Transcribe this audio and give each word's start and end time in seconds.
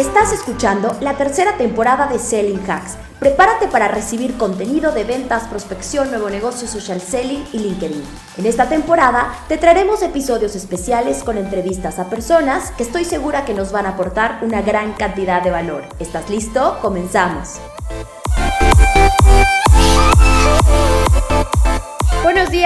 Estás 0.00 0.32
escuchando 0.32 0.96
la 1.02 1.18
tercera 1.18 1.58
temporada 1.58 2.06
de 2.06 2.18
Selling 2.18 2.62
Hacks. 2.66 2.96
Prepárate 3.18 3.68
para 3.68 3.86
recibir 3.86 4.38
contenido 4.38 4.92
de 4.92 5.04
ventas, 5.04 5.46
prospección, 5.46 6.10
nuevo 6.10 6.30
negocio, 6.30 6.66
social 6.66 7.02
selling 7.02 7.44
y 7.52 7.58
LinkedIn. 7.58 8.02
En 8.38 8.46
esta 8.46 8.66
temporada 8.66 9.34
te 9.46 9.58
traeremos 9.58 10.00
episodios 10.00 10.56
especiales 10.56 11.22
con 11.22 11.36
entrevistas 11.36 11.98
a 11.98 12.08
personas 12.08 12.70
que 12.78 12.82
estoy 12.82 13.04
segura 13.04 13.44
que 13.44 13.52
nos 13.52 13.72
van 13.72 13.84
a 13.84 13.90
aportar 13.90 14.38
una 14.40 14.62
gran 14.62 14.94
cantidad 14.94 15.42
de 15.42 15.50
valor. 15.50 15.84
¿Estás 15.98 16.30
listo? 16.30 16.78
Comenzamos. 16.80 17.60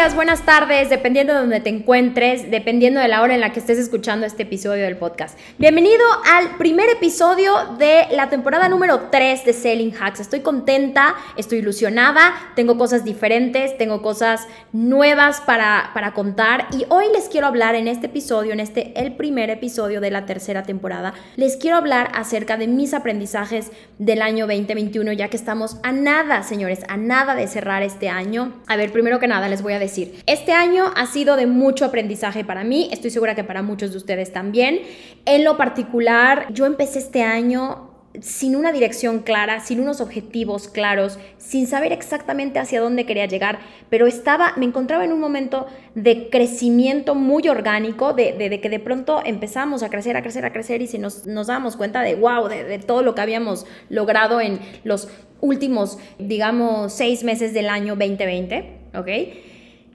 Días, 0.04 0.14
buenas 0.14 0.44
tardes, 0.44 0.90
dependiendo 0.90 1.32
de 1.32 1.38
donde 1.38 1.60
te 1.60 1.70
encuentres, 1.70 2.50
dependiendo 2.50 3.00
de 3.00 3.08
la 3.08 3.22
hora 3.22 3.34
en 3.34 3.40
la 3.40 3.52
que 3.52 3.60
estés 3.60 3.78
escuchando 3.78 4.26
este 4.26 4.42
episodio 4.42 4.82
del 4.82 4.98
podcast. 4.98 5.38
Bienvenido 5.56 6.04
al 6.30 6.56
primer 6.58 6.90
episodio 6.90 7.54
de 7.78 8.06
la 8.10 8.28
temporada 8.28 8.68
número 8.68 9.08
3 9.10 9.46
de 9.46 9.52
Selling 9.54 9.94
Hacks. 9.98 10.20
Estoy 10.20 10.40
contenta, 10.40 11.14
estoy 11.36 11.58
ilusionada, 11.58 12.34
tengo 12.54 12.76
cosas 12.76 13.04
diferentes, 13.04 13.78
tengo 13.78 14.02
cosas 14.02 14.46
nuevas 14.72 15.40
para, 15.40 15.90
para 15.94 16.12
contar 16.12 16.66
y 16.72 16.84
hoy 16.90 17.06
les 17.14 17.30
quiero 17.30 17.46
hablar 17.46 17.74
en 17.74 17.88
este 17.88 18.06
episodio, 18.06 18.52
en 18.52 18.60
este 18.60 18.92
el 19.00 19.14
primer 19.14 19.48
episodio 19.48 20.02
de 20.02 20.10
la 20.10 20.26
tercera 20.26 20.64
temporada, 20.64 21.14
les 21.36 21.56
quiero 21.56 21.78
hablar 21.78 22.10
acerca 22.14 22.58
de 22.58 22.66
mis 22.66 22.92
aprendizajes 22.92 23.70
del 23.98 24.20
año 24.20 24.46
2021, 24.46 25.12
ya 25.12 25.28
que 25.28 25.36
estamos 25.38 25.78
a 25.82 25.92
nada, 25.92 26.42
señores, 26.42 26.80
a 26.88 26.98
nada 26.98 27.34
de 27.34 27.46
cerrar 27.46 27.82
este 27.82 28.10
año. 28.10 28.52
A 28.66 28.76
ver, 28.76 28.92
primero 28.92 29.18
que 29.18 29.28
nada, 29.28 29.48
les 29.48 29.62
voy 29.62 29.72
a 29.72 29.78
decir. 29.78 29.93
Este 30.26 30.52
año 30.52 30.92
ha 30.96 31.06
sido 31.06 31.36
de 31.36 31.46
mucho 31.46 31.84
aprendizaje 31.84 32.44
para 32.44 32.64
mí, 32.64 32.88
estoy 32.92 33.10
segura 33.10 33.34
que 33.34 33.44
para 33.44 33.62
muchos 33.62 33.92
de 33.92 33.98
ustedes 33.98 34.32
también. 34.32 34.80
En 35.24 35.44
lo 35.44 35.56
particular, 35.56 36.46
yo 36.52 36.66
empecé 36.66 36.98
este 36.98 37.22
año 37.22 37.90
sin 38.20 38.54
una 38.54 38.70
dirección 38.70 39.20
clara, 39.20 39.58
sin 39.58 39.80
unos 39.80 40.00
objetivos 40.00 40.68
claros, 40.68 41.18
sin 41.36 41.66
saber 41.66 41.92
exactamente 41.92 42.60
hacia 42.60 42.80
dónde 42.80 43.06
quería 43.06 43.26
llegar, 43.26 43.58
pero 43.90 44.06
estaba, 44.06 44.52
me 44.56 44.66
encontraba 44.66 45.04
en 45.04 45.12
un 45.12 45.18
momento 45.18 45.66
de 45.96 46.30
crecimiento 46.30 47.16
muy 47.16 47.48
orgánico, 47.48 48.12
de, 48.12 48.60
que 48.62 48.70
de 48.70 48.78
pronto 48.78 49.20
empezamos 49.24 49.82
a 49.82 49.90
crecer, 49.90 50.16
a 50.16 50.22
crecer, 50.22 50.44
a 50.44 50.52
crecer 50.52 50.80
y 50.80 50.86
si 50.86 50.98
nos, 50.98 51.24
damos 51.24 51.76
cuenta 51.76 52.02
de, 52.02 52.14
wow, 52.14 52.48
de, 52.48 52.62
de 52.62 52.78
todo 52.78 53.02
lo 53.02 53.16
que 53.16 53.20
habíamos 53.20 53.66
logrado 53.88 54.40
en 54.40 54.60
los 54.84 55.08
últimos, 55.40 55.98
digamos, 56.18 56.92
seis 56.92 57.24
meses 57.24 57.52
del 57.52 57.68
año 57.68 57.96
2020. 57.96 58.84
¿ok? 58.94 59.08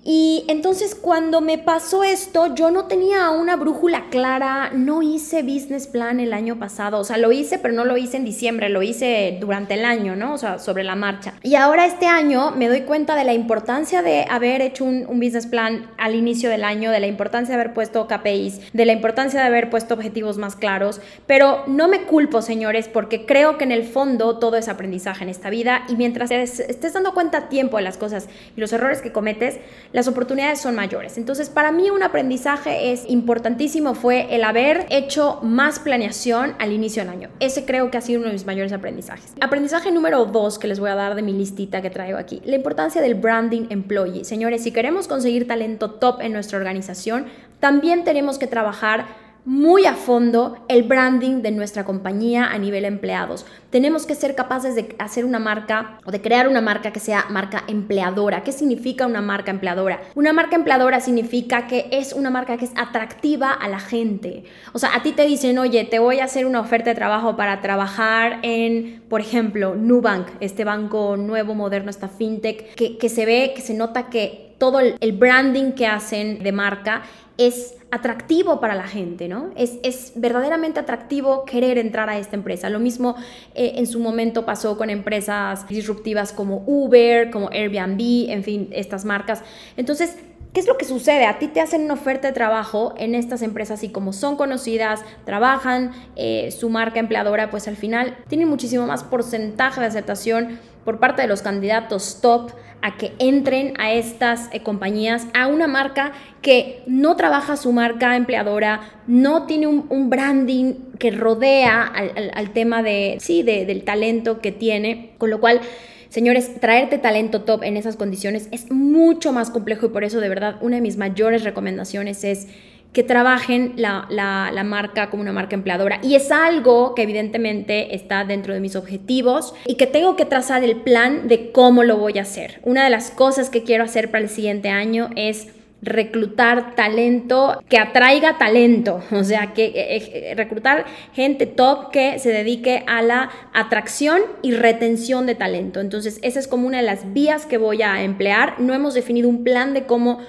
Y 0.04 0.46
entonces 0.48 0.96
cuando 0.96 1.42
me 1.42 1.58
pasó 1.58 2.04
esto, 2.04 2.56
yo 2.56 2.72
no 2.72 2.86
tenía 2.86 3.32
una 3.32 3.58
brújula 3.58 4.06
clara, 4.10 4.72
no 4.74 5.02
hice 5.02 5.44
business 5.44 5.88
plan 5.88 6.20
el 6.20 6.34
año 6.34 6.58
pasado, 6.58 7.00
o 7.00 7.04
sea, 7.04 7.18
lo 7.18 7.32
hice, 7.32 7.60
pero 7.60 7.74
no 7.74 7.84
lo 7.84 7.98
hice 7.98 8.18
en 8.18 8.24
diciembre, 8.24 8.70
lo 8.70 8.82
hice 8.82 9.38
durante 9.42 9.74
el 9.74 9.84
año, 9.84 10.16
¿no? 10.16 10.34
O 10.34 10.38
sea, 10.38 10.58
sobre 10.58 10.84
la 10.84 10.96
marcha. 10.96 11.34
Y 11.44 11.56
ahora 11.56 11.86
este 11.86 12.08
año 12.08 12.52
me 12.52 12.70
doy 12.70 12.82
cuenta 12.82 13.16
de 13.16 13.26
la 13.26 13.34
importancia 13.34 14.02
de 14.02 14.26
haber 14.30 14.62
hecho 14.62 14.86
un, 14.86 15.20
business 15.20 15.48
plan 15.48 15.92
al 15.98 16.16
inicio 16.16 16.50
del 16.50 16.64
año, 16.64 16.92
de 16.92 17.02
la 17.02 17.08
importancia 17.08 17.56
de 17.56 17.62
haber 17.62 17.74
puesto 17.74 18.08
KPIs, 18.08 18.72
de 18.72 18.86
la 18.86 18.94
importancia 18.94 19.42
de 19.42 19.48
haber 19.48 19.70
puesto 19.70 19.96
objetivos 19.96 20.38
más 20.38 20.56
claros, 20.56 21.02
pero 21.28 21.64
no 21.68 21.90
me 21.90 22.04
culpo, 22.04 22.42
señores, 22.42 22.88
porque 22.88 23.26
creo 23.26 23.58
que 23.58 23.66
en 23.66 23.74
el 23.74 23.84
fondo 23.84 24.40
todo 24.40 24.56
es 24.56 24.70
aprendizaje 24.70 25.24
en 25.24 25.30
esta 25.30 25.50
vida 25.50 25.84
y 25.90 25.96
mientras 25.96 26.32
estés 26.32 26.94
dando 26.94 27.14
cuenta 27.14 27.38
a 27.38 27.50
tiempo 27.50 27.76
de 27.78 27.84
las 27.84 27.98
cosas 27.98 28.30
y 28.56 28.62
los 28.62 28.72
errores 28.72 29.02
que 29.02 29.12
cometes, 29.12 29.60
las 29.92 30.08
oportunidades 30.08 30.60
son 30.60 30.76
mayores. 30.76 31.18
Entonces, 31.18 31.50
para 31.50 31.72
mí 31.72 31.90
un 31.90 32.04
aprendizaje 32.04 32.92
es 32.92 33.10
importantísimo 33.10 33.96
fue 33.96 34.34
el 34.36 34.44
haber 34.44 34.86
hecho 34.90 35.40
más 35.42 35.80
planeación 35.80 36.54
al 36.60 36.72
inicio 36.72 37.04
del 37.04 37.12
año. 37.12 37.30
Ese 37.40 37.66
creo 37.66 37.90
que 37.90 37.98
ha 37.98 38.02
sido 38.02 38.20
uno 38.20 38.28
de 38.28 38.34
mis 38.34 38.46
mayores 38.46 38.72
aprendizajes. 38.72 39.34
Aprendizaje 39.42 39.92
número 39.92 40.26
dos 40.26 40.60
que 40.60 40.68
les 40.68 40.80
voy 40.80 40.90
a 40.90 40.96
dar 40.96 41.16
de 41.16 41.22
mi 41.22 41.34
listita 41.34 41.82
que 41.82 41.90
traigo 41.90 42.18
aquí, 42.18 42.42
la 42.46 42.56
importancia 42.56 43.02
del 43.02 43.16
branding 43.16 43.68
employee. 43.70 44.26
Señores, 44.26 44.64
si 44.64 44.72
queremos 44.72 45.08
conseguir 45.08 45.48
talento 45.48 45.92
top 45.92 46.22
en 46.22 46.34
nuestra 46.34 46.58
organización, 46.58 47.26
también 47.60 48.04
tenemos 48.04 48.38
que 48.38 48.48
trabajar 48.48 49.06
muy 49.50 49.88
a 49.88 49.96
fondo 49.96 50.64
el 50.68 50.84
branding 50.84 51.42
de 51.42 51.50
nuestra 51.50 51.84
compañía 51.84 52.52
a 52.52 52.60
nivel 52.60 52.86
empleados. 52.86 53.48
Tenemos 53.72 54.06
que 54.06 54.14
ser 54.14 54.36
capaces 54.36 54.76
de 54.76 54.96
hacer 55.00 55.26
una 55.26 55.40
marca 55.40 55.98
o 56.06 56.12
de 56.12 56.22
crear 56.22 56.48
una 56.48 56.62
marca 56.62 56.94
que 56.94 57.00
sea 57.00 57.26
marca 57.32 57.64
empleadora. 57.66 58.44
¿Qué 58.44 58.52
significa 58.52 59.08
una 59.08 59.22
marca 59.22 59.50
empleadora? 59.50 60.02
Una 60.14 60.34
marca 60.34 60.56
empleadora 60.56 61.00
significa 61.00 61.66
que 61.66 61.90
es 61.92 62.14
una 62.14 62.30
marca 62.30 62.58
que 62.58 62.66
es 62.66 62.74
atractiva 62.76 63.52
a 63.52 63.68
la 63.70 63.80
gente. 63.80 64.44
O 64.74 64.78
sea, 64.78 64.96
a 64.96 65.02
ti 65.02 65.14
te 65.14 65.26
dicen, 65.26 65.58
oye, 65.58 65.84
te 65.84 65.98
voy 65.98 66.20
a 66.20 66.26
hacer 66.26 66.46
una 66.46 66.60
oferta 66.60 66.92
de 66.92 66.96
trabajo 66.96 67.36
para 67.36 67.60
trabajar 67.60 68.38
en, 68.44 69.02
por 69.10 69.20
ejemplo, 69.20 69.74
Nubank, 69.74 70.28
este 70.42 70.64
banco 70.64 71.18
nuevo, 71.18 71.56
moderno, 71.56 71.90
esta 71.90 72.08
fintech, 72.08 72.76
que, 72.76 73.00
que 73.00 73.10
se 73.10 73.26
ve, 73.26 73.54
que 73.56 73.64
se 73.64 73.74
nota 73.74 74.12
que 74.12 74.49
todo 74.60 74.80
el 74.80 75.12
branding 75.14 75.72
que 75.72 75.88
hacen 75.88 76.44
de 76.44 76.52
marca 76.52 77.04
es 77.38 77.76
atractivo 77.92 78.60
para 78.60 78.76
la 78.76 78.88
gente, 78.88 79.28
¿no? 79.28 79.52
Es, 79.56 79.80
es, 79.82 80.12
verdaderamente 80.16 80.80
atractivo 80.80 81.46
querer 81.46 81.78
entrar 81.78 82.10
a 82.10 82.20
esta 82.20 82.36
empresa. 82.36 82.70
Lo 82.70 82.80
mismo 82.80 83.16
eh, 83.56 83.74
en 83.78 83.88
su 83.88 84.00
momento 84.00 84.46
pasó 84.46 84.78
con 84.78 84.90
empresas 84.90 85.68
disruptivas 85.68 86.32
como 86.34 86.64
Uber, 86.68 87.32
como 87.32 87.50
Airbnb, 87.50 88.30
en 88.30 88.44
fin, 88.44 88.70
estas 88.72 89.06
marcas. 89.06 89.42
Entonces, 89.78 90.18
¿Qué 90.54 90.60
es 90.60 90.68
lo 90.68 90.80
que 90.80 90.86
sucede? 90.86 91.28
A 91.28 91.38
ti 91.38 91.48
te 91.48 91.62
hacen 91.62 91.84
una 91.84 91.94
oferta 91.94 92.28
de 92.28 92.34
trabajo 92.34 92.96
en 92.98 93.14
estas 93.14 93.44
empresas 93.44 93.84
y 93.84 93.90
como 93.90 94.14
son 94.14 94.36
conocidas, 94.36 95.02
trabajan, 95.24 95.92
eh, 96.16 96.50
su 96.50 96.70
marca 96.70 97.00
empleadora, 97.00 97.52
pues 97.52 97.68
al 97.68 97.76
final 97.76 98.18
tienen 98.28 98.48
muchísimo 98.48 98.88
más 98.88 99.04
porcentaje 99.04 99.80
de 99.80 99.86
aceptación 99.86 100.60
por 100.86 101.00
parte 101.00 101.22
de 101.22 101.28
los 101.28 101.42
candidatos 101.42 102.20
top 102.22 102.52
a 102.82 102.98
que 102.98 103.12
entren 103.20 103.74
a 103.78 103.92
estas 103.92 104.50
eh, 104.54 104.62
compañías, 104.62 105.28
a 105.34 105.48
una 105.48 105.68
marca 105.68 106.14
que 106.42 106.82
no 106.88 107.16
trabaja 107.16 107.58
su 107.58 107.72
marca 107.74 108.16
empleadora, 108.16 108.82
no 109.08 109.46
tiene 109.46 109.68
un, 109.68 110.10
branding 110.10 110.76
que 110.98 111.12
rodea 111.12 111.84
al, 111.84 112.52
tema 112.52 112.82
de, 112.82 113.18
sí, 113.20 113.44
del 113.44 113.84
talento 113.84 114.40
que 114.40 114.52
tiene, 114.52 115.12
con 115.18 115.30
lo 115.30 115.40
cual... 115.40 115.62
Señores, 116.10 116.60
traerte 116.60 116.98
talento 116.98 117.44
top 117.44 117.62
en 117.62 117.78
esas 117.78 117.96
condiciones 117.96 118.50
es 118.52 118.72
mucho 118.72 119.32
más 119.32 119.52
complejo 119.52 119.86
y 119.86 119.90
por 119.90 120.04
eso 120.04 120.20
de 120.20 120.28
verdad 120.28 120.56
una 120.60 120.78
de 120.78 120.82
mis 120.82 120.98
mayores 120.98 121.44
recomendaciones 121.44 122.24
es 122.24 122.48
que 122.94 123.04
trabajen 123.04 123.74
la, 123.76 124.08
la, 124.10 124.64
marca 124.64 125.10
como 125.10 125.22
una 125.22 125.32
marca 125.32 125.56
empleadora. 125.56 126.00
Y 126.02 126.16
es 126.16 126.32
algo 126.32 126.96
que 126.96 127.04
evidentemente 127.04 127.96
está 127.96 128.26
dentro 128.26 128.54
de 128.54 128.60
mis 128.60 128.76
objetivos 128.76 129.54
y 129.68 129.76
que 129.76 129.86
tengo 129.86 130.16
que 130.16 130.26
trazar 130.26 130.64
el 130.64 130.78
plan 130.78 131.28
de 131.28 131.52
cómo 131.52 131.84
lo 131.84 131.98
voy 131.98 132.18
a 132.18 132.24
hacer. 132.24 132.60
Una 132.64 132.84
de 132.84 132.90
las 132.90 133.12
cosas 133.12 133.50
que 133.50 133.64
quiero 133.64 133.84
hacer 133.84 134.10
para 134.10 134.24
el 134.24 134.30
siguiente 134.30 134.70
año 134.70 135.10
es 135.16 135.50
reclutar 135.82 136.76
talento 136.76 137.64
que 137.70 137.78
atraiga 137.78 138.38
talento, 138.38 139.02
o 139.12 139.24
sea, 139.24 139.54
que 139.54 139.66
eh, 139.66 140.32
eh, 140.32 140.36
reclutar 140.36 140.86
gente 141.14 141.46
top 141.46 141.92
que 141.92 142.20
se 142.20 142.32
dedique 142.32 142.84
a 142.88 143.02
la 143.02 143.30
atracción 143.54 144.22
y 144.42 144.52
retención 144.52 145.26
de 145.26 145.36
talento. 145.36 145.80
Entonces, 145.80 146.20
esa 146.22 146.40
es 146.40 146.48
como 146.48 146.68
una 146.68 146.78
de 146.78 146.84
las 146.84 147.14
vías 147.14 147.46
que 147.46 147.58
voy 147.58 147.82
a 147.82 148.04
emplear. 148.04 148.60
No 148.60 148.74
hemos 148.74 148.94
definido 148.94 149.30
un 149.30 149.44
plan 149.44 149.74
de 149.74 149.84
cómo 149.84 150.20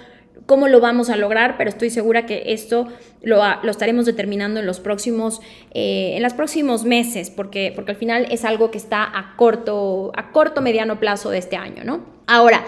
cómo 0.46 0.68
lo 0.68 0.80
vamos 0.80 1.10
a 1.10 1.16
lograr, 1.16 1.56
pero 1.56 1.70
estoy 1.70 1.90
segura 1.90 2.26
que 2.26 2.44
esto 2.46 2.88
lo, 3.22 3.42
estaremos 3.70 4.06
determinando 4.06 4.60
en 4.60 4.66
los 4.66 4.80
próximos, 4.80 5.40
eh, 5.72 6.14
en 6.16 6.22
los 6.22 6.34
próximos 6.34 6.84
meses, 6.84 7.30
porque, 7.30 7.72
porque 7.74 7.92
al 7.92 7.96
final 7.96 8.26
es 8.30 8.44
algo 8.44 8.70
que 8.70 8.78
está 8.78 9.04
a 9.04 9.36
corto, 9.36 10.12
a 10.16 10.32
corto, 10.32 10.60
mediano 10.60 10.98
plazo 11.00 11.30
de 11.30 11.38
este 11.38 11.56
año, 11.56 11.84
¿no? 11.84 12.04
Ahora, 12.26 12.64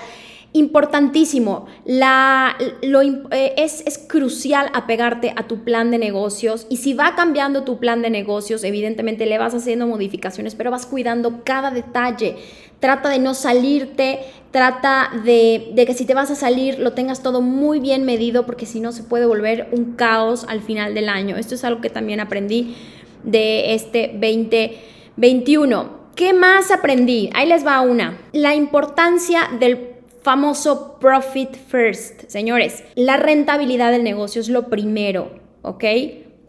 Importantísimo, 0.54 1.64
la, 1.86 2.58
lo, 2.82 3.00
eh, 3.00 3.54
es, 3.56 3.82
es, 3.86 3.96
crucial 3.96 4.68
apegarte 4.74 5.32
a 5.34 5.46
tu 5.46 5.64
plan 5.64 5.90
de 5.90 5.96
negocios 5.96 6.66
y 6.68 6.76
si 6.76 6.92
va 6.92 7.14
cambiando 7.14 7.64
tu 7.64 7.78
plan 7.78 8.02
de 8.02 8.10
negocios, 8.10 8.62
evidentemente 8.62 9.24
le 9.24 9.38
vas 9.38 9.54
haciendo 9.54 9.86
modificaciones, 9.86 10.54
pero 10.54 10.70
vas 10.70 10.84
cuidando 10.84 11.42
cada 11.42 11.70
detalle. 11.70 12.36
Trata 12.80 13.08
de 13.08 13.18
no 13.18 13.32
salirte, 13.32 14.20
trata 14.50 15.08
de, 15.24 15.70
de 15.72 15.86
que 15.86 15.94
si 15.94 16.04
te 16.04 16.12
vas 16.12 16.30
a 16.30 16.34
salir 16.34 16.78
lo 16.78 16.92
tengas 16.92 17.22
todo 17.22 17.40
muy 17.40 17.80
bien 17.80 18.04
medido 18.04 18.44
porque 18.44 18.66
si 18.66 18.80
no 18.80 18.92
se 18.92 19.04
puede 19.04 19.24
volver 19.24 19.68
un 19.72 19.94
caos 19.94 20.44
al 20.48 20.60
final 20.60 20.92
del 20.92 21.08
año. 21.08 21.36
Esto 21.36 21.54
es 21.54 21.64
algo 21.64 21.80
que 21.80 21.88
también 21.88 22.20
aprendí 22.20 22.76
de 23.24 23.72
este 23.72 24.08
2021. 24.08 26.02
¿Qué 26.14 26.34
más 26.34 26.70
aprendí? 26.70 27.30
Ahí 27.32 27.48
les 27.48 27.66
va 27.66 27.80
una. 27.80 28.18
La 28.32 28.54
importancia 28.54 29.48
del 29.58 29.91
famoso 30.22 30.98
profit 31.00 31.54
first. 31.54 32.28
Señores, 32.28 32.84
la 32.94 33.16
rentabilidad 33.16 33.90
del 33.90 34.04
negocio 34.04 34.40
es 34.40 34.48
lo 34.48 34.68
primero, 34.68 35.32
¿ok? 35.62 35.84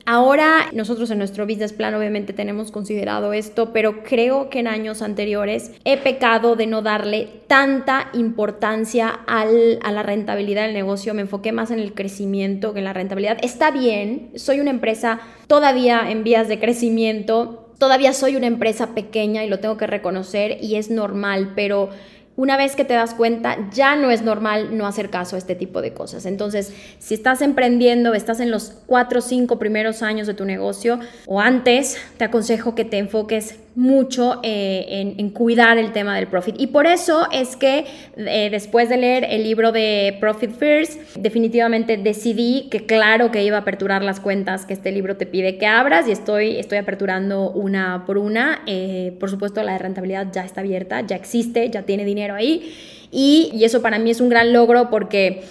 Ahora 0.06 0.66
nosotros 0.74 1.10
en 1.12 1.18
nuestro 1.18 1.46
business 1.46 1.72
plan 1.72 1.94
obviamente 1.96 2.34
tenemos 2.34 2.72
considerado 2.72 3.32
esto, 3.32 3.72
pero 3.72 4.04
creo 4.04 4.50
que 4.50 4.60
en 4.60 4.68
años 4.68 5.02
anteriores 5.02 5.72
he 5.86 5.96
pecado 5.96 6.58
de 6.58 6.68
no 6.68 6.82
darle 6.82 7.30
tanta 7.48 8.10
importancia 8.14 9.08
a 9.26 9.46
la 9.46 10.04
rentabilidad 10.04 10.64
del 10.66 10.74
negocio, 10.74 11.14
me 11.14 11.22
enfoqué 11.22 11.54
más 11.54 11.72
en 11.72 11.80
el 11.80 11.94
crecimiento 11.94 12.74
que 12.74 12.80
en 12.80 12.86
la 12.86 12.92
rentabilidad. 12.92 13.38
Está 13.42 13.72
bien, 13.72 14.32
soy 14.36 14.60
una 14.60 14.72
empresa 14.72 15.22
todavía 15.48 16.12
en 16.12 16.26
vías 16.26 16.50
de 16.50 16.60
crecimiento, 16.60 17.72
todavía 17.78 18.12
soy 18.12 18.36
una 18.36 18.48
empresa 18.48 18.94
pequeña 18.94 19.46
y 19.46 19.50
lo 19.50 19.60
tengo 19.60 19.78
que 19.78 19.88
reconocer 19.88 20.58
y 20.62 20.76
es 20.76 20.90
normal, 20.90 21.54
pero 21.56 21.90
una 22.36 22.58
vez 22.58 22.76
que 22.76 22.86
te 22.86 22.94
das 22.94 23.14
cuenta, 23.14 23.58
ya 23.72 23.96
no 23.96 24.10
es 24.10 24.24
normal 24.24 24.76
no 24.78 24.88
hacer 24.88 25.10
caso 25.10 25.36
a 25.36 25.40
este 25.40 25.56
tipo 25.56 25.82
de 25.82 25.94
cosas. 25.94 26.26
Entonces, 26.26 26.74
si 27.00 27.14
estás 27.14 27.42
emprendiendo, 27.42 28.14
estás 28.14 28.40
en 28.40 28.50
los 28.50 28.74
cuatro 28.86 29.20
o 29.20 29.22
cinco 29.22 29.60
primeros 29.60 30.02
años 30.02 30.28
de 30.28 30.34
tu 30.34 30.46
negocio 30.46 31.00
o 31.28 31.40
antes, 31.40 31.98
te 32.18 32.26
aconsejo 32.26 32.76
que 32.76 32.86
te 32.86 32.98
enfoques 32.98 33.60
mucho 33.76 34.40
eh, 34.44 35.16
en, 35.18 35.30
cuidar 35.32 35.78
el 35.78 35.92
tema 35.92 36.16
del 36.16 36.28
profit. 36.28 36.56
Y 36.60 36.68
por 36.68 36.86
eso 36.86 37.28
es 37.32 37.56
que 37.56 37.86
eh, 38.18 38.50
después 38.52 38.90
de 38.90 38.98
leer 38.98 39.26
el 39.30 39.44
libro 39.44 39.72
de 39.72 40.18
Profit 40.20 40.52
First, 40.52 41.16
definitivamente 41.16 41.98
decidí 41.98 42.68
que 42.70 42.86
claro 42.86 43.32
que 43.32 43.44
iba 43.44 43.58
a 43.58 43.62
aperturar 43.62 44.04
las 44.04 44.20
cuentas 44.20 44.66
que 44.66 44.74
este 44.74 44.92
libro 44.92 45.18
te 45.18 45.26
pide 45.26 45.58
que 45.58 45.66
abras 45.66 46.08
y 46.08 46.12
estoy, 46.12 46.58
estoy 46.58 46.78
aperturando 46.78 47.50
una 47.52 48.04
por 48.06 48.18
una. 48.18 48.62
Eh, 48.68 49.16
por 49.20 49.30
supuesto, 49.30 49.64
la 49.64 49.74
de 49.74 49.80
rentabilidad 49.80 50.28
ya 50.32 50.46
está 50.46 50.62
abierta, 50.62 51.02
ya 51.02 51.16
existe, 51.16 51.70
ya 51.70 51.84
tiene 51.84 52.06
dinero 52.06 52.36
ahí. 52.36 52.76
Y, 53.12 53.52
y 53.54 53.64
eso 53.64 53.82
para 53.82 54.00
mí 54.00 54.12
es 54.12 54.22
un 54.22 54.30
gran 54.30 54.54
logro 54.54 54.90
porque 54.90 55.44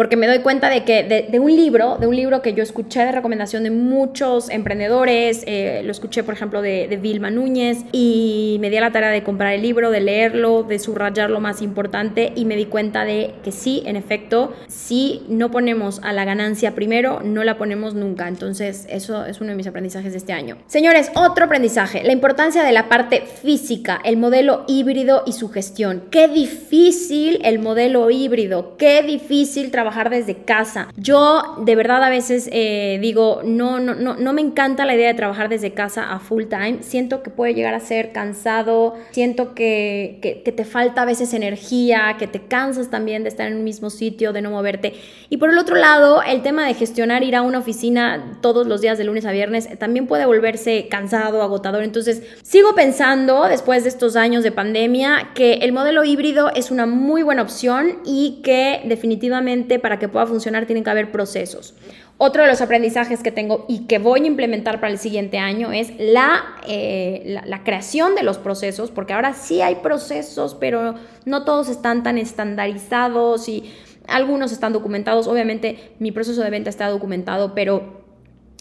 porque 0.00 0.16
me 0.16 0.26
doy 0.26 0.38
cuenta 0.38 0.70
de 0.70 0.82
que 0.84 1.02
de, 1.30 1.40
un 1.40 1.54
libro, 1.54 1.98
de 1.98 2.06
un 2.06 2.16
libro 2.16 2.40
que 2.40 2.54
yo 2.54 2.62
escuché 2.62 3.00
de 3.00 3.12
recomendación 3.12 3.64
de 3.64 3.70
muchos 3.70 4.48
emprendedores, 4.48 5.44
eh, 5.46 5.82
lo 5.84 5.90
escuché 5.90 6.24
por 6.24 6.32
ejemplo 6.32 6.62
de, 6.62 6.88
de, 6.88 6.96
Vilma 6.96 7.30
Núñez 7.30 7.84
y 7.92 8.56
me 8.62 8.70
di 8.70 8.78
a 8.78 8.80
la 8.80 8.92
tarea 8.92 9.10
de 9.10 9.22
comprar 9.22 9.52
el 9.52 9.60
libro, 9.60 9.90
de 9.90 10.00
leerlo, 10.00 10.62
de 10.62 10.78
subrayar 10.78 11.28
lo 11.28 11.40
más 11.40 11.60
importante 11.60 12.32
y 12.34 12.46
me 12.46 12.56
di 12.56 12.64
cuenta 12.64 13.04
de 13.04 13.34
que 13.44 13.52
sí, 13.52 13.82
en 13.84 13.96
efecto, 13.96 14.54
si 14.68 15.22
no 15.28 15.50
ponemos 15.50 16.00
a 16.02 16.14
la 16.14 16.24
ganancia 16.24 16.74
primero, 16.74 17.20
no 17.22 17.44
la 17.44 17.58
ponemos 17.58 17.92
nunca. 17.92 18.26
Entonces 18.26 18.86
eso 18.88 19.26
es 19.26 19.42
uno 19.42 19.50
de 19.50 19.56
mis 19.56 19.66
aprendizajes 19.66 20.12
de 20.12 20.16
este 20.16 20.32
año. 20.32 20.56
Señores, 20.66 21.12
otro 21.14 21.44
aprendizaje, 21.44 22.04
la 22.04 22.12
importancia 22.12 22.64
de 22.64 22.72
la 22.72 22.88
parte 22.88 23.20
física, 23.26 24.00
el 24.02 24.16
modelo 24.16 24.64
híbrido 24.66 25.24
y 25.26 25.32
su 25.32 25.50
gestión. 25.50 26.04
Qué 26.10 26.26
difícil 26.26 27.42
el 27.44 27.58
modelo 27.58 28.10
híbrido, 28.10 28.78
qué 28.78 29.02
difícil 29.02 29.70
trabajar 29.90 30.10
desde 30.10 30.36
casa. 30.44 30.88
Yo 30.96 31.56
de 31.58 31.74
verdad 31.74 32.02
a 32.04 32.10
veces 32.10 32.48
eh, 32.52 32.98
digo, 33.00 33.40
no, 33.44 33.80
no, 33.80 33.94
no, 33.94 34.14
no 34.14 34.32
me 34.32 34.40
encanta 34.40 34.84
la 34.84 34.94
idea 34.94 35.08
de 35.08 35.14
trabajar 35.14 35.48
desde 35.48 35.72
casa 35.72 36.12
a 36.12 36.20
full 36.20 36.44
time. 36.44 36.78
Siento 36.82 37.24
que 37.24 37.30
puede 37.30 37.54
llegar 37.54 37.74
a 37.74 37.80
ser 37.80 38.12
cansado, 38.12 38.94
siento 39.10 39.52
que, 39.54 40.18
que, 40.22 40.52
te 40.52 40.64
falta 40.64 41.02
a 41.02 41.04
veces 41.04 41.34
energía, 41.34 42.16
que 42.18 42.28
te 42.28 42.40
cansas 42.42 42.88
también 42.88 43.24
de 43.24 43.30
estar 43.30 43.48
en 43.48 43.56
un 43.56 43.64
mismo 43.64 43.90
sitio, 43.90 44.32
de 44.32 44.42
no 44.42 44.50
moverte. 44.50 44.94
Y 45.28 45.38
por 45.38 45.50
el 45.50 45.58
otro 45.58 45.74
lado, 45.74 46.22
el 46.22 46.42
tema 46.42 46.66
de 46.66 46.74
gestionar 46.74 47.24
ir 47.24 47.34
a 47.34 47.42
una 47.42 47.58
oficina 47.58 48.38
todos 48.40 48.68
los 48.68 48.80
días 48.80 48.96
de 48.96 49.04
lunes 49.04 49.24
a 49.26 49.32
viernes 49.32 49.68
también 49.78 50.06
puede 50.06 50.24
volverse 50.26 50.86
cansado, 50.88 51.42
agotador. 51.42 51.82
Entonces, 51.82 52.22
sigo 52.42 52.76
pensando, 52.76 53.48
después 53.48 53.82
de 53.82 53.88
estos 53.88 54.14
años 54.14 54.44
de 54.44 54.52
pandemia, 54.52 55.30
que 55.34 55.54
el 55.54 55.72
modelo 55.72 56.04
híbrido 56.04 56.50
es 56.54 56.70
una 56.70 56.86
muy 56.86 57.22
buena 57.24 57.42
opción 57.42 57.98
y 58.04 58.40
que 58.44 58.82
definitivamente 58.84 59.79
para 59.80 59.98
que 59.98 60.08
pueda 60.08 60.26
funcionar 60.26 60.66
tienen 60.66 60.84
que 60.84 60.90
haber 60.90 61.10
procesos. 61.10 61.74
Otro 62.18 62.42
de 62.42 62.48
los 62.48 62.60
aprendizajes 62.60 63.22
que 63.22 63.32
tengo 63.32 63.64
y 63.68 63.86
que 63.86 63.98
voy 63.98 64.20
a 64.20 64.26
implementar 64.26 64.80
para 64.80 64.92
el 64.92 64.98
siguiente 64.98 65.38
año 65.38 65.72
es 65.72 65.92
la, 65.98 66.56
eh, 66.66 67.40
la, 67.46 67.64
creación 67.64 68.14
de 68.14 68.22
los 68.22 68.38
procesos, 68.38 68.90
porque 68.90 69.14
ahora 69.14 69.32
sí 69.32 69.62
hay 69.62 69.76
procesos, 69.76 70.54
pero 70.54 70.94
no 71.24 71.44
todos 71.44 71.68
están 71.68 72.02
tan 72.02 72.18
estandarizados 72.18 73.48
y 73.48 73.72
algunos 74.06 74.52
están 74.52 74.72
documentados. 74.72 75.28
Obviamente 75.28 75.92
mi 75.98 76.12
proceso 76.12 76.42
de 76.42 76.50
venta 76.50 76.68
está 76.68 76.88
documentado, 76.88 77.54
pero 77.54 78.00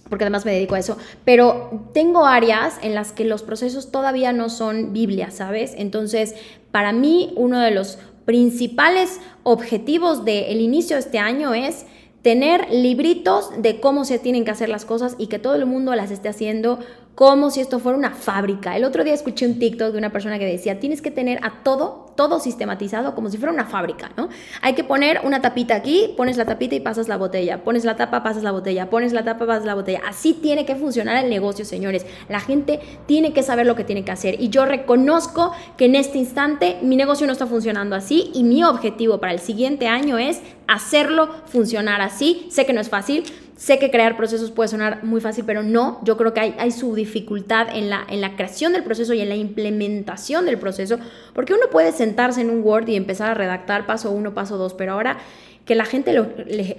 porque 0.09 0.23
además 0.23 0.45
me 0.45 0.51
dedico 0.51 0.75
a 0.75 0.79
eso, 0.79 0.97
pero 1.23 1.89
tengo 1.93 2.25
áreas 2.25 2.79
en 2.81 2.95
las 2.95 3.11
que 3.11 3.25
los 3.25 3.43
procesos 3.43 3.91
todavía 3.91 4.33
no 4.33 4.49
son 4.49 4.91
Biblia, 4.91 5.31
¿sabes? 5.31 5.73
Entonces, 5.77 6.35
para 6.71 6.91
mí, 6.91 7.31
uno 7.35 7.59
de 7.59 7.71
los 7.71 7.99
principales 8.29 9.19
objetivos 9.41 10.23
del 10.23 10.61
inicio 10.61 10.97
de 10.97 10.99
este 10.99 11.17
año 11.17 11.55
es 11.55 11.87
tener 12.21 12.67
libritos 12.69 13.49
de 13.59 13.79
cómo 13.79 14.05
se 14.05 14.19
tienen 14.19 14.45
que 14.45 14.51
hacer 14.51 14.69
las 14.69 14.85
cosas 14.85 15.15
y 15.17 15.25
que 15.25 15.39
todo 15.39 15.55
el 15.55 15.65
mundo 15.65 15.95
las 15.95 16.11
esté 16.11 16.29
haciendo 16.29 16.77
como 17.15 17.49
si 17.49 17.59
esto 17.59 17.79
fuera 17.79 17.97
una 17.97 18.11
fábrica. 18.11 18.77
El 18.77 18.83
otro 18.83 19.03
día 19.03 19.15
escuché 19.15 19.47
un 19.47 19.57
TikTok 19.57 19.93
de 19.93 19.97
una 19.97 20.11
persona 20.11 20.37
que 20.37 20.45
decía, 20.45 20.79
tienes 20.79 21.01
que 21.01 21.09
tener 21.09 21.39
a 21.41 21.63
todo, 21.63 22.08
todo 22.19 22.41
sistematizado 22.41 23.15
como 23.15 23.29
si 23.29 23.37
fuera 23.37 23.53
una 23.53 23.63
fábrica, 23.63 24.11
¿no? 24.17 24.27
Hay 24.61 24.73
que 24.73 24.83
poner 24.83 25.21
una 25.23 25.41
tapita 25.41 25.75
aquí, 25.75 26.13
pones 26.17 26.35
la 26.35 26.43
tapita 26.43 26.75
y 26.75 26.81
pasas 26.81 27.07
la 27.07 27.15
botella, 27.15 27.63
pones 27.63 27.85
la 27.85 27.95
tapa, 27.95 28.23
pasas 28.23 28.43
la 28.43 28.51
botella, 28.51 28.89
pones 28.89 29.13
la 29.13 29.23
tapa, 29.23 29.47
pasas 29.47 29.63
la 29.63 29.73
botella. 29.73 30.01
Así 30.05 30.33
tiene 30.33 30.65
que 30.65 30.75
funcionar 30.75 31.23
el 31.23 31.29
negocio, 31.29 31.63
señores. 31.63 32.05
La 32.27 32.41
gente 32.41 32.81
tiene 33.05 33.31
que 33.31 33.41
saber 33.41 33.65
lo 33.65 33.77
que 33.77 33.85
tiene 33.85 34.03
que 34.03 34.11
hacer 34.11 34.35
y 34.37 34.49
yo 34.49 34.65
reconozco 34.65 35.53
que 35.77 35.85
en 35.85 35.95
este 35.95 36.17
instante 36.17 36.77
mi 36.81 36.97
negocio 36.97 37.25
no 37.25 37.31
está 37.31 37.47
funcionando 37.47 37.95
así 37.95 38.31
y 38.33 38.43
mi 38.43 38.65
objetivo 38.65 39.21
para 39.21 39.31
el 39.31 39.39
siguiente 39.39 39.87
año 39.87 40.17
es 40.17 40.41
hacerlo 40.67 41.29
funcionar 41.45 42.01
así. 42.01 42.47
Sé 42.51 42.65
que 42.65 42.73
no 42.73 42.81
es 42.81 42.89
fácil, 42.89 43.23
Sé 43.59 43.77
que 43.77 43.91
crear 43.91 44.15
procesos 44.15 44.51
puede 44.51 44.69
sonar 44.69 45.03
muy 45.03 45.19
fácil, 45.19 45.43
pero 45.45 45.63
no. 45.63 45.99
Yo 46.05 46.15
creo 46.15 46.33
que 46.33 46.39
hay, 46.39 46.71
su 46.71 46.95
dificultad 46.95 47.67
en 47.75 47.89
la, 47.89 48.05
en 48.07 48.21
la 48.21 48.37
creación 48.37 48.71
del 48.71 48.85
proceso 48.85 49.13
y 49.13 49.19
en 49.19 49.27
la 49.27 49.35
implementación 49.35 50.45
del 50.45 50.57
proceso, 50.57 50.97
porque 51.33 51.53
uno 51.53 51.65
puede 51.69 51.91
sentarse 51.91 52.39
en 52.39 52.51
un 52.51 52.63
Word 52.63 52.87
y 52.87 52.95
empezar 52.95 53.31
a 53.31 53.33
redactar 53.33 53.85
paso 53.85 54.11
uno, 54.11 54.33
paso 54.33 54.57
dos, 54.57 54.73
pero 54.73 54.93
ahora 54.93 55.17
que 55.65 55.75
la 55.75 55.85
gente 55.85 56.13
lo, 56.13 56.27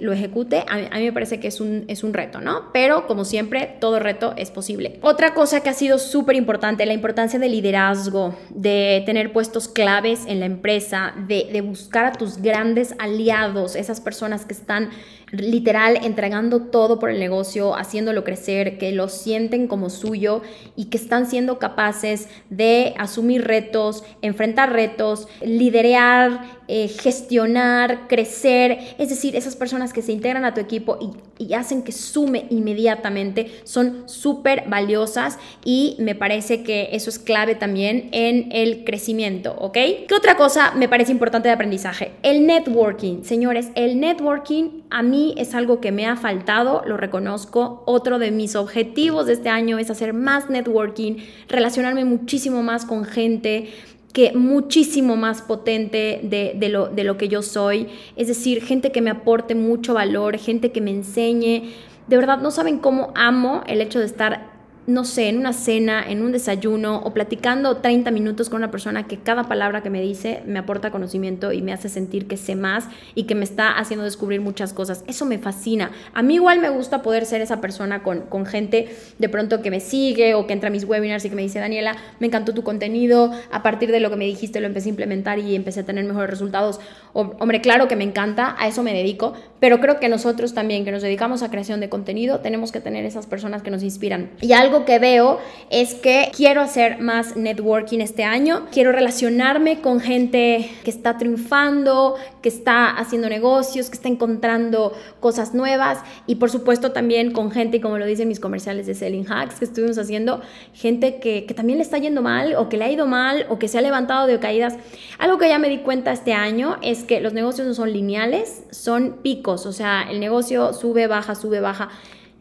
lo 0.01 0.11
ejecute, 0.11 0.65
a 0.67 0.75
mí, 0.75 1.05
me 1.05 1.13
parece 1.13 1.39
que 1.39 1.47
es 1.47 1.61
un, 1.61 1.85
es 1.87 2.03
un 2.03 2.13
reto, 2.13 2.41
¿no? 2.41 2.73
Pero 2.73 3.07
como 3.07 3.23
siempre, 3.23 3.77
todo 3.79 3.99
reto 3.99 4.33
es 4.35 4.51
posible. 4.51 4.99
Otra 5.01 5.33
cosa 5.33 5.61
que 5.61 5.69
ha 5.69 5.73
sido 5.73 5.97
súper 5.97 6.35
importante, 6.35 6.85
la 6.85 6.93
importancia 6.93 7.39
del 7.39 7.53
liderazgo, 7.53 8.35
de 8.49 9.01
tener 9.05 9.31
puestos 9.31 9.69
claves 9.69 10.25
en 10.27 10.41
la 10.41 10.45
empresa, 10.45 11.13
de, 11.27 11.47
de 11.53 11.61
buscar 11.61 12.05
a 12.05 12.11
tus 12.11 12.41
grandes 12.41 12.93
aliados, 12.99 13.75
esas 13.75 14.01
personas 14.01 14.45
que 14.45 14.53
están 14.53 14.89
literal 15.31 15.97
entregando 16.03 16.63
todo 16.63 16.99
por 16.99 17.09
el 17.09 17.19
negocio, 17.19 17.75
haciéndolo 17.75 18.23
crecer, 18.23 18.77
que 18.77 18.91
lo 18.91 19.07
sienten 19.07 19.67
como 19.67 19.89
suyo 19.89 20.41
y 20.75 20.85
que 20.85 20.97
están 20.97 21.25
siendo 21.25 21.57
capaces 21.57 22.27
de 22.49 22.93
asumir 22.97 23.45
retos, 23.45 24.03
enfrentar 24.21 24.73
retos, 24.73 25.27
liderear, 25.41 26.61
eh, 26.67 26.87
gestionar, 26.87 28.07
crecer, 28.07 28.70
es 28.97 29.09
decir, 29.09 29.35
esas 29.35 29.55
personas 29.55 29.93
que 29.93 30.01
se 30.01 30.11
integran 30.11 30.45
a 30.45 30.53
tu 30.53 30.61
equipo 30.61 30.97
y, 31.01 31.43
y 31.43 31.53
hacen 31.53 31.83
que 31.83 31.91
sume 31.91 32.45
inmediatamente 32.49 33.51
son 33.63 34.03
súper 34.07 34.65
valiosas 34.67 35.37
y 35.63 35.95
me 35.99 36.15
parece 36.15 36.63
que 36.63 36.89
eso 36.91 37.09
es 37.09 37.19
clave 37.19 37.55
también 37.55 38.09
en 38.11 38.51
el 38.51 38.83
crecimiento, 38.83 39.55
¿ok? 39.59 39.73
¿Qué 39.73 40.15
otra 40.15 40.35
cosa 40.35 40.71
me 40.71 40.89
parece 40.89 41.11
importante 41.11 41.47
de 41.47 41.53
aprendizaje? 41.53 42.11
El 42.23 42.45
networking, 42.45 43.23
señores, 43.23 43.69
el 43.75 43.99
networking 43.99 44.81
a 44.89 45.03
mí 45.03 45.33
es 45.37 45.55
algo 45.55 45.79
que 45.79 45.91
me 45.91 46.05
ha 46.05 46.15
faltado, 46.15 46.83
lo 46.85 46.97
reconozco. 46.97 47.83
Otro 47.85 48.19
de 48.19 48.31
mis 48.31 48.55
objetivos 48.55 49.25
de 49.25 49.33
este 49.33 49.49
año 49.49 49.79
es 49.79 49.89
hacer 49.89 50.13
más 50.13 50.49
networking, 50.49 51.17
relacionarme 51.47 52.05
muchísimo 52.05 52.61
más 52.61 52.85
con 52.85 53.05
gente 53.05 53.69
que 54.11 54.33
muchísimo 54.33 55.15
más 55.15 55.41
potente 55.41 56.19
de, 56.23 56.69
lo, 56.69 56.87
de 56.87 57.03
lo 57.03 57.17
que 57.17 57.27
yo 57.27 57.41
soy. 57.41 57.87
Es 58.15 58.27
decir, 58.27 58.63
gente 58.63 58.91
que 58.91 59.01
me 59.01 59.09
aporte 59.09 59.55
mucho 59.55 59.93
valor, 59.93 60.37
gente 60.37 60.71
que 60.71 60.81
me 60.81 60.91
enseñe. 60.91 61.73
De 62.07 62.17
verdad, 62.17 62.39
no 62.39 62.51
saben 62.51 62.79
cómo 62.79 63.11
amo 63.15 63.63
el 63.67 63.81
hecho 63.81 63.99
de 63.99 64.05
estar 64.05 64.50
no 64.93 65.05
sé, 65.05 65.29
en 65.29 65.37
una 65.37 65.53
cena, 65.53 66.03
en 66.07 66.21
un 66.21 66.31
desayuno 66.31 66.97
o 66.97 67.13
platicando 67.13 67.77
30 67.77 68.11
minutos 68.11 68.49
con 68.49 68.57
una 68.57 68.71
persona 68.71 69.07
que 69.07 69.17
cada 69.17 69.43
palabra 69.47 69.81
que 69.81 69.89
me 69.89 70.01
dice 70.01 70.43
me 70.45 70.59
aporta 70.59 70.91
conocimiento 70.91 71.51
y 71.51 71.61
me 71.61 71.73
hace 71.73 71.89
sentir 71.89 72.27
que 72.27 72.37
sé 72.37 72.55
más 72.55 72.87
y 73.15 73.23
que 73.23 73.35
me 73.35 73.43
está 73.43 73.71
haciendo 73.71 74.03
descubrir 74.03 74.41
muchas 74.41 74.73
cosas. 74.73 75.03
Eso 75.07 75.25
me 75.25 75.37
fascina. 75.37 75.91
A 76.13 76.21
mí 76.21 76.35
igual 76.35 76.59
me 76.59 76.69
gusta 76.69 77.01
poder 77.01 77.25
ser 77.25 77.41
esa 77.41 77.61
persona 77.61 78.03
con, 78.03 78.21
con 78.21 78.45
gente 78.45 78.95
de 79.17 79.29
pronto 79.29 79.61
que 79.61 79.71
me 79.71 79.79
sigue 79.79 80.33
o 80.35 80.47
que 80.47 80.53
entra 80.53 80.67
a 80.67 80.71
mis 80.71 80.83
webinars 80.83 81.25
y 81.25 81.29
que 81.29 81.35
me 81.35 81.41
dice, 81.41 81.59
Daniela, 81.59 81.95
me 82.19 82.27
encantó 82.27 82.53
tu 82.53 82.63
contenido, 82.63 83.31
a 83.51 83.63
partir 83.63 83.91
de 83.91 83.99
lo 83.99 84.09
que 84.09 84.15
me 84.15 84.25
dijiste 84.25 84.59
lo 84.59 84.67
empecé 84.67 84.89
a 84.89 84.91
implementar 84.91 85.39
y 85.39 85.55
empecé 85.55 85.81
a 85.81 85.85
tener 85.85 86.05
mejores 86.05 86.29
resultados. 86.29 86.79
hombre, 87.13 87.61
claro 87.61 87.87
que 87.87 87.95
me 87.95 88.03
encanta, 88.03 88.55
a 88.59 88.67
eso 88.67 88.83
me 88.83 88.93
dedico, 88.93 89.33
pero 89.59 89.79
creo 89.79 89.99
que 89.99 90.09
nosotros 90.09 90.53
también 90.53 90.85
que 90.85 90.91
nos 90.91 91.01
dedicamos 91.01 91.43
a 91.43 91.49
creación 91.49 91.79
de 91.79 91.89
contenido 91.89 92.39
tenemos 92.39 92.71
que 92.71 92.79
tener 92.79 93.05
esas 93.05 93.25
personas 93.25 93.61
que 93.61 93.71
nos 93.71 93.83
inspiran. 93.83 94.31
Y 94.41 94.53
algo 94.53 94.80
que 94.85 94.99
veo 94.99 95.39
es 95.69 95.93
que 95.95 96.31
quiero 96.35 96.61
hacer 96.61 96.99
más 96.99 97.37
networking 97.37 97.99
este 97.99 98.25
año, 98.25 98.67
quiero 98.73 98.91
relacionarme 98.91 99.79
con 99.79 100.01
gente 100.01 100.69
que 100.83 100.89
está 100.89 101.17
triunfando, 101.17 102.15
que 102.41 102.49
está 102.49 102.89
haciendo 102.89 103.29
negocios, 103.29 103.89
que 103.89 103.95
está 103.95 104.09
encontrando 104.09 104.91
cosas 105.21 105.53
nuevas 105.53 105.99
y 106.27 106.35
por 106.35 106.49
supuesto 106.49 106.91
también 106.91 107.31
con 107.31 107.51
gente, 107.51 107.79
como 107.79 107.97
lo 107.97 108.05
dicen 108.05 108.27
mis 108.27 108.41
comerciales 108.41 108.85
de 108.85 108.95
Selling 108.95 109.31
Hacks 109.31 109.59
que 109.59 109.65
estuvimos 109.65 109.97
haciendo, 109.97 110.41
gente 110.73 111.19
que, 111.19 111.45
que 111.45 111.53
también 111.53 111.77
le 111.77 111.83
está 111.83 111.97
yendo 111.97 112.21
mal 112.21 112.55
o 112.55 112.67
que 112.67 112.75
le 112.75 112.83
ha 112.83 112.91
ido 112.91 113.07
mal 113.07 113.45
o 113.47 113.57
que 113.57 113.69
se 113.69 113.77
ha 113.77 113.81
levantado 113.81 114.27
de 114.27 114.39
caídas. 114.39 114.75
Algo 115.19 115.37
que 115.37 115.47
ya 115.47 115.57
me 115.57 115.69
di 115.69 115.77
cuenta 115.77 116.11
este 116.11 116.33
año 116.33 116.77
es 116.81 117.05
que 117.05 117.21
los 117.21 117.31
negocios 117.31 117.65
no 117.65 117.73
son 117.73 117.93
lineales, 117.93 118.63
son 118.71 119.19
picos, 119.21 119.65
o 119.65 119.71
sea, 119.71 120.05
el 120.09 120.19
negocio 120.19 120.73
sube, 120.73 121.07
baja, 121.07 121.35
sube, 121.35 121.61
baja 121.61 121.89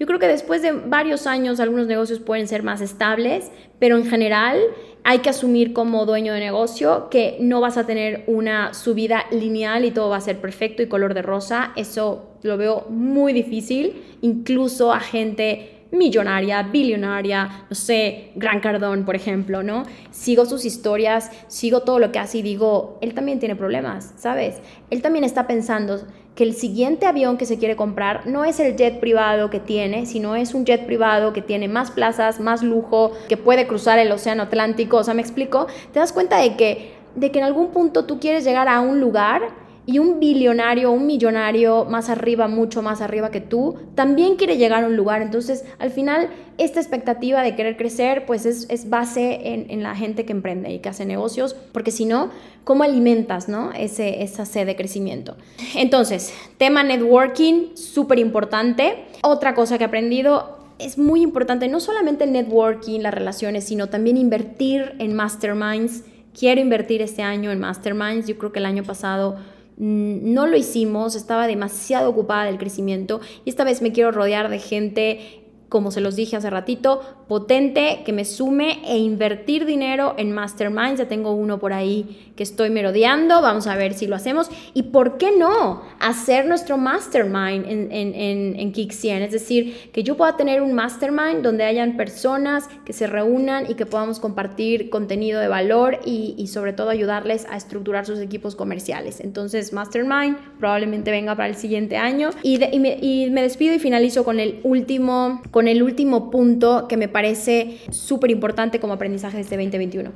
Yo 0.00 0.06
creo 0.06 0.18
que 0.18 0.28
después 0.28 0.62
de 0.62 0.72
varios 0.72 1.26
años 1.26 1.60
algunos 1.60 1.86
negocios 1.86 2.20
pueden 2.20 2.48
ser 2.48 2.62
más 2.62 2.80
estables, 2.80 3.52
pero 3.78 3.98
en 3.98 4.06
general 4.06 4.58
hay 5.04 5.18
que 5.18 5.28
asumir 5.28 5.74
como 5.74 6.06
dueño 6.06 6.32
de 6.32 6.40
negocio 6.40 7.08
que 7.10 7.36
no 7.38 7.60
vas 7.60 7.76
a 7.76 7.84
tener 7.84 8.24
una 8.26 8.72
subida 8.72 9.26
lineal 9.30 9.84
y 9.84 9.90
todo 9.90 10.08
va 10.08 10.16
a 10.16 10.22
ser 10.22 10.40
perfecto 10.40 10.82
y 10.82 10.86
color 10.86 11.12
de 11.12 11.20
rosa. 11.20 11.72
Eso 11.76 12.30
lo 12.42 12.56
veo 12.56 12.86
muy 12.88 13.34
difícil, 13.34 14.02
incluso 14.22 14.90
a 14.90 15.00
gente 15.00 15.79
millonaria, 15.92 16.62
billonaria, 16.62 17.64
no 17.68 17.74
sé, 17.74 18.30
Gran 18.36 18.60
Cardón, 18.60 19.04
por 19.04 19.16
ejemplo, 19.16 19.62
¿no? 19.62 19.84
Sigo 20.10 20.46
sus 20.46 20.64
historias, 20.64 21.30
sigo 21.48 21.80
todo 21.80 21.98
lo 21.98 22.12
que 22.12 22.18
hace 22.18 22.38
y 22.38 22.42
digo, 22.42 22.98
él 23.00 23.14
también 23.14 23.38
tiene 23.38 23.56
problemas, 23.56 24.14
¿sabes? 24.16 24.60
Él 24.90 25.02
también 25.02 25.24
está 25.24 25.46
pensando 25.46 26.00
que 26.34 26.44
el 26.44 26.54
siguiente 26.54 27.06
avión 27.06 27.36
que 27.36 27.44
se 27.44 27.58
quiere 27.58 27.76
comprar 27.76 28.26
no 28.26 28.44
es 28.44 28.60
el 28.60 28.76
jet 28.76 29.00
privado 29.00 29.50
que 29.50 29.60
tiene, 29.60 30.06
sino 30.06 30.36
es 30.36 30.54
un 30.54 30.64
jet 30.64 30.86
privado 30.86 31.32
que 31.32 31.42
tiene 31.42 31.68
más 31.68 31.90
plazas, 31.90 32.40
más 32.40 32.62
lujo, 32.62 33.12
que 33.28 33.36
puede 33.36 33.66
cruzar 33.66 33.98
el 33.98 34.12
océano 34.12 34.44
Atlántico, 34.44 34.98
o 34.98 35.04
sea, 35.04 35.14
me 35.14 35.22
explico, 35.22 35.66
te 35.92 35.98
das 35.98 36.12
cuenta 36.12 36.38
de 36.38 36.56
que 36.56 37.00
de 37.14 37.30
que 37.30 37.40
en 37.40 37.44
algún 37.44 37.72
punto 37.72 38.04
tú 38.04 38.20
quieres 38.20 38.44
llegar 38.44 38.68
a 38.68 38.80
un 38.80 39.00
lugar 39.00 39.42
y 39.90 39.98
un 39.98 40.20
billonario, 40.20 40.92
un 40.92 41.04
millonario 41.04 41.84
más 41.84 42.10
arriba, 42.10 42.46
mucho 42.46 42.80
más 42.80 43.00
arriba 43.00 43.32
que 43.32 43.40
tú, 43.40 43.76
también 43.96 44.36
quiere 44.36 44.56
llegar 44.56 44.84
a 44.84 44.86
un 44.86 44.94
lugar. 44.94 45.20
Entonces, 45.20 45.64
al 45.80 45.90
final, 45.90 46.28
esta 46.58 46.78
expectativa 46.78 47.42
de 47.42 47.56
querer 47.56 47.76
crecer, 47.76 48.24
pues 48.24 48.46
es, 48.46 48.88
base 48.88 49.40
en, 49.68 49.82
la 49.82 49.96
gente 49.96 50.24
que 50.24 50.30
emprende 50.30 50.70
y 50.70 50.78
que 50.78 50.90
hace 50.90 51.04
negocios, 51.04 51.56
porque 51.72 51.90
si 51.90 52.04
no, 52.04 52.30
¿cómo 52.62 52.84
alimentas 52.84 53.48
¿no? 53.48 53.72
Ese, 53.72 54.22
esa 54.22 54.46
sed 54.46 54.64
de 54.66 54.76
crecimiento? 54.76 55.36
Entonces, 55.74 56.32
tema 56.56 56.84
networking, 56.84 57.74
súper 57.74 58.20
importante. 58.20 59.06
Otra 59.22 59.56
cosa 59.56 59.76
que 59.76 59.82
he 59.82 59.86
aprendido 59.88 60.58
es 60.78 60.98
muy 60.98 61.22
importante, 61.22 61.66
no 61.66 61.80
solamente 61.80 62.22
el 62.24 62.32
networking, 62.32 63.00
las 63.00 63.12
relaciones, 63.12 63.64
sino 63.64 63.88
también 63.88 64.16
invertir 64.16 64.94
en 65.00 65.14
masterminds. 65.14 66.04
Quiero 66.38 66.60
invertir 66.60 67.02
este 67.02 67.22
año 67.22 67.50
en 67.50 67.58
masterminds. 67.58 68.28
Yo 68.28 68.38
creo 68.38 68.52
que 68.52 68.60
el 68.60 68.66
año 68.66 68.84
pasado 68.84 69.36
no 69.80 70.46
lo 70.46 70.58
hicimos, 70.58 71.14
estaba 71.14 71.46
demasiado 71.46 72.10
ocupada 72.10 72.44
del 72.44 72.58
crecimiento 72.58 73.20
y 73.46 73.50
esta 73.50 73.64
vez 73.64 73.80
me 73.80 73.92
quiero 73.92 74.12
rodear 74.12 74.50
de 74.50 74.58
gente 74.58 75.40
como 75.70 75.92
se 75.92 76.00
los 76.00 76.16
dije 76.16 76.36
hace 76.36 76.50
ratito, 76.50 77.00
potente, 77.28 78.02
que 78.04 78.12
me 78.12 78.24
sume 78.24 78.82
e 78.84 78.98
invertir 78.98 79.64
dinero 79.64 80.14
en 80.18 80.32
masterminds. 80.32 80.98
Ya 80.98 81.08
tengo 81.08 81.32
uno 81.32 81.58
por 81.58 81.72
ahí 81.72 82.32
que 82.36 82.42
estoy 82.42 82.70
merodeando, 82.70 83.40
vamos 83.40 83.68
a 83.68 83.76
ver 83.76 83.94
si 83.94 84.08
lo 84.08 84.16
hacemos. 84.16 84.50
Y 84.74 84.84
por 84.84 85.16
qué 85.16 85.30
no 85.38 85.82
hacer 86.00 86.46
nuestro 86.46 86.76
mastermind 86.76 87.64
en, 87.66 87.92
en, 87.92 88.58
en, 88.58 88.72
Kick 88.72 88.90
100, 88.92 89.22
es 89.22 89.32
decir, 89.32 89.90
que 89.92 90.02
yo 90.02 90.16
pueda 90.16 90.36
tener 90.36 90.60
un 90.60 90.72
mastermind 90.72 91.42
donde 91.42 91.64
hayan 91.64 91.96
personas 91.96 92.68
que 92.84 92.92
se 92.92 93.06
reúnan 93.06 93.70
y 93.70 93.74
que 93.74 93.86
podamos 93.86 94.18
compartir 94.18 94.90
contenido 94.90 95.40
de 95.40 95.46
valor 95.46 96.00
y, 96.04 96.34
y 96.36 96.48
sobre 96.48 96.72
todo 96.72 96.90
ayudarles 96.90 97.46
a 97.48 97.56
estructurar 97.56 98.06
sus 98.06 98.18
equipos 98.18 98.56
comerciales. 98.56 99.20
Entonces, 99.20 99.72
mastermind 99.72 100.36
probablemente 100.58 101.12
venga 101.12 101.36
para 101.36 101.48
el 101.48 101.54
siguiente 101.54 101.96
año. 101.96 102.30
Y, 102.42 102.62
y, 102.64 102.78
me, 102.80 102.98
y 103.00 103.30
me 103.30 103.42
despido 103.42 103.74
y 103.74 103.78
finalizo 103.78 104.24
con 104.24 104.40
el 104.40 104.58
último 104.64 105.42
con 105.60 105.68
el 105.68 105.82
último 105.82 106.30
punto 106.30 106.88
que 106.88 106.96
me 106.96 107.06
parece 107.06 107.80
súper 107.90 108.30
importante 108.30 108.80
como 108.80 108.94
aprendizaje 108.94 109.36
de 109.36 109.42
este 109.42 109.56
2021. 109.58 110.10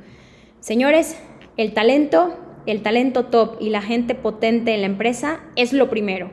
Señores, 0.59 1.17
el 1.55 1.75
talento, 1.75 2.35
el 2.65 2.81
talento 2.81 3.25
top 3.25 3.57
y 3.59 3.69
la 3.69 3.83
gente 3.83 4.15
potente 4.15 4.73
en 4.73 4.81
la 4.81 4.87
empresa 4.87 5.41
es 5.55 5.71
lo 5.71 5.87
primero. 5.87 6.31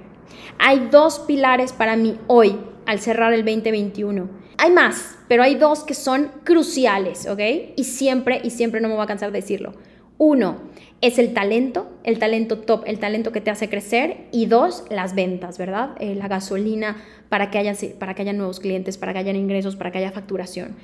Hay 0.58 0.88
dos 0.90 1.18
pilares 1.18 1.74
para 1.74 1.94
mí 1.94 2.16
hoy 2.26 2.56
al 2.86 3.00
cerrar 3.00 3.34
el 3.34 3.44
2021. 3.44 4.30
Hay 4.56 4.70
más, 4.70 5.18
pero 5.28 5.42
hay 5.42 5.56
dos 5.56 5.84
que 5.84 5.92
son 5.92 6.30
cruciales, 6.42 7.28
¿ok? 7.28 7.40
Y 7.76 7.84
siempre, 7.84 8.40
y 8.42 8.48
siempre 8.48 8.80
no 8.80 8.88
me 8.88 8.94
voy 8.94 9.04
a 9.04 9.08
cansar 9.08 9.30
de 9.30 9.42
decirlo. 9.42 9.74
Uno, 10.16 10.56
es 11.02 11.18
el 11.18 11.34
talento, 11.34 11.90
el 12.04 12.20
talento 12.20 12.58
top, 12.58 12.84
el 12.86 13.00
talento 13.00 13.32
que 13.32 13.40
te 13.40 13.50
hace 13.50 13.68
crecer. 13.68 14.28
Y 14.30 14.46
dos, 14.46 14.84
las 14.88 15.14
ventas, 15.14 15.58
¿verdad? 15.58 15.90
Eh, 15.98 16.14
la 16.14 16.28
gasolina 16.28 16.96
para 17.28 17.50
que, 17.50 17.58
haya, 17.58 17.74
para 17.98 18.14
que 18.14 18.22
haya 18.22 18.32
nuevos 18.32 18.60
clientes, 18.60 18.96
para 18.96 19.12
que 19.12 19.18
haya 19.18 19.32
ingresos, 19.32 19.74
para 19.74 19.90
que 19.90 19.98
haya 19.98 20.12
facturación. 20.12 20.76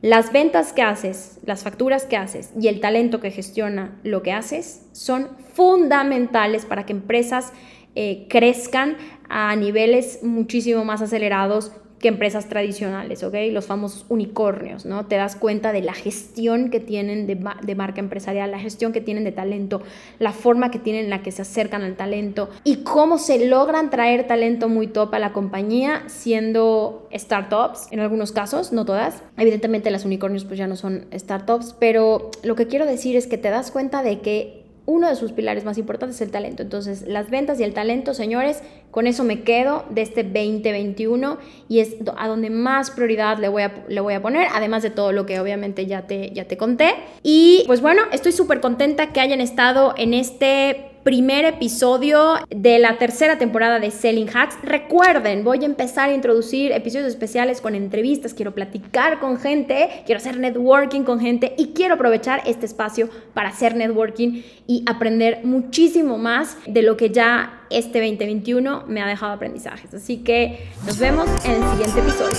Las 0.00 0.32
ventas 0.32 0.72
que 0.72 0.82
haces, 0.82 1.40
las 1.44 1.64
facturas 1.64 2.06
que 2.06 2.16
haces 2.16 2.52
y 2.58 2.68
el 2.68 2.80
talento 2.80 3.20
que 3.20 3.32
gestiona 3.32 3.98
lo 4.04 4.22
que 4.22 4.30
haces 4.30 4.86
son 4.92 5.28
fundamentales 5.54 6.64
para 6.64 6.86
que 6.86 6.92
empresas 6.92 7.52
eh, 7.96 8.26
crezcan 8.30 8.96
a 9.28 9.56
niveles 9.56 10.20
muchísimo 10.22 10.84
más 10.84 11.02
acelerados 11.02 11.72
que 11.98 12.08
empresas 12.08 12.48
tradicionales, 12.48 13.22
¿ok? 13.22 13.34
Los 13.50 13.66
famosos 13.66 14.06
unicornios, 14.08 14.84
¿no? 14.84 15.06
Te 15.06 15.16
das 15.16 15.36
cuenta 15.36 15.72
de 15.72 15.82
la 15.82 15.94
gestión 15.94 16.70
que 16.70 16.80
tienen 16.80 17.26
de, 17.26 17.38
de, 17.62 17.74
marca 17.74 18.00
empresarial, 18.00 18.50
la 18.50 18.58
gestión 18.58 18.92
que 18.92 19.00
tienen 19.00 19.24
de 19.24 19.32
talento, 19.32 19.82
la 20.18 20.32
forma 20.32 20.70
que 20.70 20.78
tienen 20.78 21.04
en 21.04 21.10
la 21.10 21.22
que 21.22 21.32
se 21.32 21.42
acercan 21.42 21.82
al 21.82 21.96
talento 21.96 22.50
y 22.64 22.78
cómo 22.78 23.18
se 23.18 23.46
logran 23.46 23.90
traer 23.90 24.26
talento 24.26 24.68
muy 24.68 24.86
top 24.86 25.14
a 25.14 25.18
la 25.18 25.32
compañía 25.32 26.04
siendo 26.06 27.08
startups, 27.12 27.88
en 27.90 28.00
algunos 28.00 28.32
casos, 28.32 28.72
no 28.72 28.84
todas. 28.84 29.22
Evidentemente 29.36 29.90
las 29.90 30.04
unicornios 30.04 30.44
pues 30.44 30.58
ya 30.58 30.66
no 30.66 30.76
son 30.76 31.06
startups, 31.12 31.74
pero 31.78 32.30
lo 32.42 32.54
que 32.54 32.66
quiero 32.66 32.86
decir 32.86 33.16
es 33.16 33.26
que 33.26 33.38
te 33.38 33.50
das 33.50 33.70
cuenta 33.70 34.02
de 34.02 34.20
que 34.20 34.57
uno 34.88 35.06
de 35.06 35.16
sus 35.16 35.32
pilares 35.32 35.66
más 35.66 35.76
importantes 35.76 36.16
es 36.16 36.22
el 36.22 36.30
talento. 36.30 36.62
Entonces, 36.62 37.06
las 37.06 37.28
ventas 37.28 37.60
y 37.60 37.62
el 37.62 37.74
talento, 37.74 38.14
señores, 38.14 38.62
con 38.90 39.06
eso 39.06 39.22
me 39.22 39.42
quedo 39.42 39.84
de 39.90 40.00
este 40.00 40.22
2021 40.22 41.36
y 41.68 41.80
es 41.80 41.96
a 42.16 42.26
donde 42.26 42.48
más 42.48 42.90
prioridad 42.90 43.36
le 43.36 43.50
voy 43.50 43.64
a, 43.64 43.84
le 43.86 44.00
voy 44.00 44.14
a 44.14 44.22
poner, 44.22 44.48
además 44.50 44.82
de 44.82 44.88
todo 44.88 45.12
lo 45.12 45.26
que 45.26 45.40
obviamente 45.40 45.84
ya 45.84 46.06
te, 46.06 46.30
ya 46.30 46.46
te 46.46 46.56
conté. 46.56 46.94
Y 47.22 47.64
pues 47.66 47.82
bueno, 47.82 48.00
estoy 48.12 48.32
súper 48.32 48.60
contenta 48.62 49.12
que 49.12 49.20
hayan 49.20 49.42
estado 49.42 49.92
en 49.98 50.14
este 50.14 50.86
primer 51.08 51.46
episodio 51.46 52.34
de 52.50 52.78
la 52.78 52.98
tercera 52.98 53.38
temporada 53.38 53.80
de 53.80 53.90
Selling 53.90 54.28
Hacks. 54.28 54.58
Recuerden, 54.62 55.42
voy 55.42 55.62
a 55.62 55.64
empezar 55.64 56.10
a 56.10 56.12
introducir 56.12 56.70
episodios 56.70 57.08
especiales 57.08 57.62
con 57.62 57.74
entrevistas, 57.74 58.34
quiero 58.34 58.54
platicar 58.54 59.18
con 59.18 59.38
gente, 59.38 59.88
quiero 60.04 60.18
hacer 60.18 60.38
networking 60.38 61.04
con 61.04 61.18
gente 61.18 61.54
y 61.56 61.68
quiero 61.68 61.94
aprovechar 61.94 62.42
este 62.44 62.66
espacio 62.66 63.08
para 63.32 63.48
hacer 63.48 63.74
networking 63.74 64.42
y 64.66 64.84
aprender 64.84 65.40
muchísimo 65.44 66.18
más 66.18 66.58
de 66.66 66.82
lo 66.82 66.98
que 66.98 67.08
ya 67.08 67.62
este 67.70 68.00
2021 68.00 68.84
me 68.86 69.00
ha 69.00 69.06
dejado 69.06 69.32
aprendizajes. 69.32 69.94
Así 69.94 70.18
que 70.18 70.68
nos 70.84 70.98
vemos 70.98 71.26
en 71.46 71.52
el 71.52 71.70
siguiente 71.70 72.00
episodio. 72.00 72.36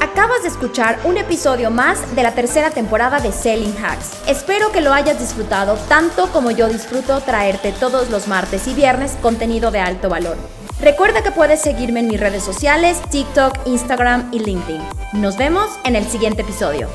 Acabas 0.00 0.42
de 0.42 0.48
escuchar 0.48 0.98
un 1.04 1.18
episodio 1.18 1.70
más 1.70 2.14
de 2.14 2.22
la 2.22 2.32
tercera 2.32 2.70
temporada 2.70 3.20
de 3.20 3.32
Selling 3.32 3.76
Hacks. 3.84 4.12
Espero 4.26 4.72
que 4.72 4.80
lo 4.80 4.92
hayas 4.92 5.18
disfrutado 5.18 5.76
tanto 5.88 6.32
como 6.32 6.50
yo 6.50 6.68
disfruto 6.68 7.20
traerte 7.20 7.72
todos 7.72 8.10
los 8.10 8.26
martes 8.26 8.66
y 8.66 8.74
viernes 8.74 9.16
contenido 9.22 9.70
de 9.70 9.80
alto 9.80 10.08
valor. 10.08 10.36
Recuerda 10.80 11.22
que 11.22 11.30
puedes 11.30 11.60
seguirme 11.60 12.00
en 12.00 12.08
mis 12.08 12.20
redes 12.20 12.42
sociales, 12.42 13.00
TikTok, 13.10 13.66
Instagram 13.66 14.28
y 14.32 14.40
LinkedIn. 14.40 14.82
Nos 15.14 15.36
vemos 15.36 15.70
en 15.84 15.96
el 15.96 16.04
siguiente 16.04 16.42
episodio. 16.42 16.88